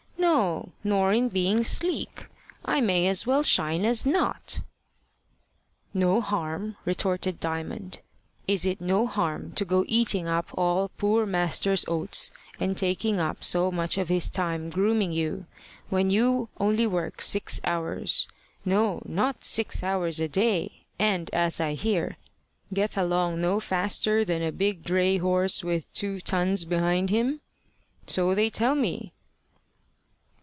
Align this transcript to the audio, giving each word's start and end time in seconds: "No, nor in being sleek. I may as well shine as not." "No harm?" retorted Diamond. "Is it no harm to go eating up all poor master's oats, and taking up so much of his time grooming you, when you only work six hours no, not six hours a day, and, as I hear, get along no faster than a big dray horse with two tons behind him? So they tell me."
"No, 0.17 0.71
nor 0.83 1.13
in 1.13 1.29
being 1.29 1.63
sleek. 1.63 2.27
I 2.63 2.79
may 2.79 3.07
as 3.07 3.27
well 3.27 3.43
shine 3.43 3.83
as 3.83 4.05
not." 4.05 4.61
"No 5.93 6.21
harm?" 6.21 6.77
retorted 6.85 7.39
Diamond. 7.39 7.99
"Is 8.47 8.65
it 8.65 8.79
no 8.79 9.07
harm 9.07 9.51
to 9.53 9.65
go 9.65 9.83
eating 9.87 10.27
up 10.27 10.49
all 10.53 10.89
poor 10.97 11.25
master's 11.25 11.83
oats, 11.87 12.31
and 12.59 12.77
taking 12.77 13.19
up 13.19 13.43
so 13.43 13.71
much 13.71 13.97
of 13.97 14.09
his 14.09 14.29
time 14.29 14.69
grooming 14.69 15.11
you, 15.11 15.47
when 15.89 16.09
you 16.09 16.49
only 16.59 16.87
work 16.87 17.21
six 17.21 17.59
hours 17.63 18.27
no, 18.63 19.01
not 19.05 19.43
six 19.43 19.83
hours 19.83 20.19
a 20.19 20.27
day, 20.27 20.85
and, 20.97 21.29
as 21.33 21.59
I 21.59 21.73
hear, 21.73 22.17
get 22.73 22.95
along 22.95 23.41
no 23.41 23.59
faster 23.59 24.23
than 24.23 24.41
a 24.41 24.51
big 24.51 24.83
dray 24.83 25.17
horse 25.17 25.63
with 25.63 25.91
two 25.93 26.19
tons 26.19 26.63
behind 26.63 27.09
him? 27.09 27.41
So 28.07 28.33
they 28.33 28.49
tell 28.49 28.75
me." 28.75 29.13